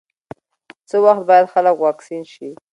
[0.89, 2.49] څه وخت باید خلک واکسین شي؟